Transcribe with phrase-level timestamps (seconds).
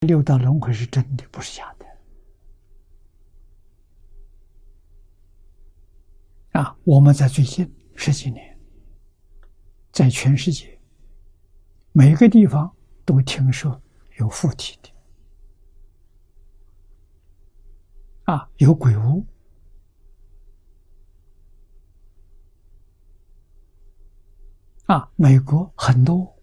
[0.00, 1.86] 六道轮回是真的，不是假的。
[6.60, 8.56] 啊，我们在最近十几年，
[9.90, 10.80] 在全世界
[11.90, 12.72] 每个地方
[13.04, 13.82] 都听说
[14.18, 14.88] 有附体的，
[18.32, 19.26] 啊，有鬼屋，
[24.86, 26.37] 啊，美国很多。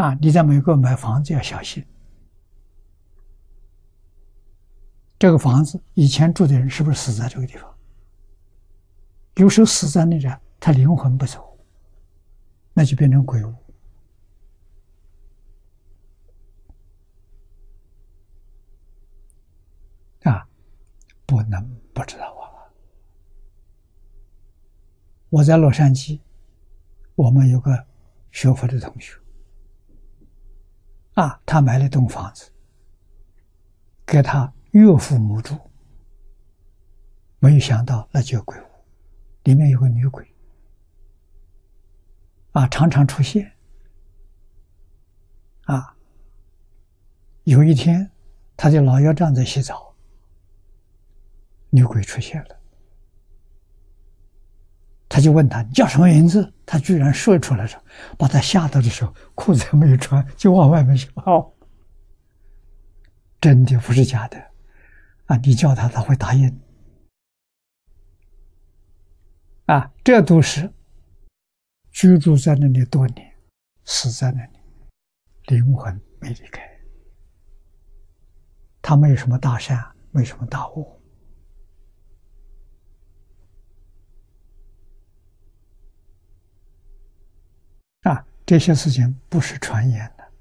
[0.00, 1.86] 啊，你在美国买房子要小心。
[5.18, 7.70] 这个房子以前住的人是不是死在这个地方？
[9.34, 10.26] 有时候死在那里，
[10.58, 11.54] 他灵魂不走，
[12.72, 13.54] 那就变成鬼屋。
[20.22, 20.48] 啊，
[21.26, 21.62] 不能
[21.92, 22.72] 不知道啊！
[25.28, 26.20] 我在洛杉矶，
[27.16, 27.86] 我们有个
[28.30, 29.19] 学佛的同学。
[31.20, 32.50] 啊，他买了栋房子，
[34.06, 35.54] 给他岳父母住。
[37.40, 38.64] 没有想到，那叫鬼屋，
[39.42, 40.26] 里面有个女鬼，
[42.52, 43.52] 啊，常常出现。
[45.64, 45.94] 啊，
[47.44, 48.10] 有一天，
[48.56, 49.94] 他的老幺丈在洗澡，
[51.68, 52.59] 女鬼出现了，
[55.10, 57.84] 他就问他：“你叫什么名字？”他居然说出来了，
[58.16, 61.52] 把他吓到的时候，裤子还没有穿，就往外面跑。
[63.40, 64.38] 真的不是假的，
[65.26, 65.36] 啊！
[65.38, 66.60] 你叫他，他会答应。
[69.66, 70.72] 啊，这都是
[71.90, 73.34] 居住在那里多年，
[73.84, 74.58] 死在那里，
[75.46, 76.62] 灵魂没离开。
[78.80, 80.99] 他没有什么大善，没什么大恶。
[88.50, 90.32] 这些事情不是传言的，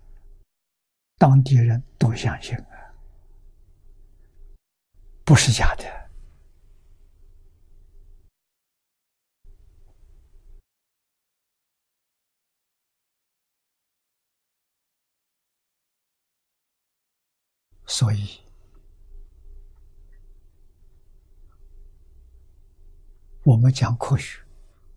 [1.19, 2.91] 当地人都相信啊，
[5.23, 5.85] 不是假的。
[17.85, 18.41] 所以，
[23.43, 24.48] 我们讲科学。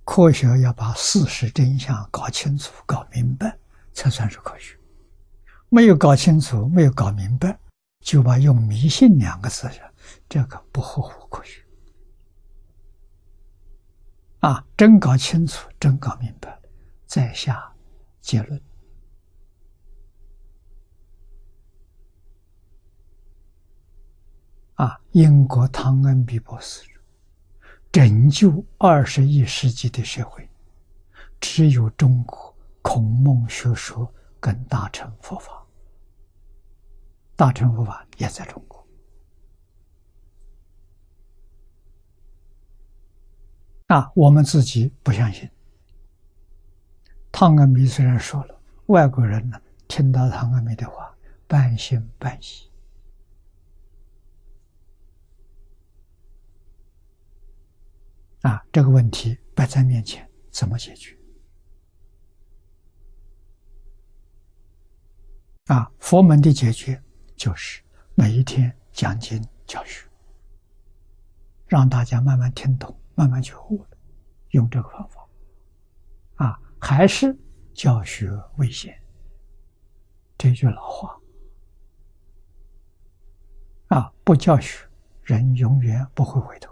[0.04, 3.56] 科学要把事实真相搞清楚、搞明白，
[3.92, 4.76] 才算是科学。
[5.68, 7.58] 没有搞清楚、没有搞明白，
[8.00, 9.70] 就把用迷信两个字，
[10.28, 11.64] 这个不合乎科学。
[14.40, 16.60] 啊，真搞清楚、真搞明白，
[17.06, 17.72] 再下
[18.20, 18.60] 结论。
[24.74, 26.91] 啊，英国汤恩比博士。
[27.92, 30.48] 拯救二十一世纪的社会，
[31.38, 34.10] 只有中国孔孟学说
[34.40, 35.62] 跟大乘佛法。
[37.36, 38.82] 大乘佛法也在中国。
[43.88, 45.46] 啊，我们自己不相信。
[47.30, 51.14] 汤恩弥虽然说了，外国人呢听到汤恩弥的话，
[51.46, 52.71] 半信半疑。
[58.42, 61.16] 啊，这个问题摆在面前，怎么解决？
[65.66, 67.00] 啊，佛门的解决
[67.36, 67.82] 就是
[68.14, 70.08] 每一天讲经教学，
[71.66, 73.86] 让大家慢慢听懂，慢慢觉悟
[74.50, 75.28] 用这个方法。
[76.36, 77.38] 啊，还是
[77.72, 78.92] 教学为先。
[80.36, 81.16] 这句老话。
[83.86, 84.84] 啊，不教学，
[85.22, 86.71] 人永远不会回头。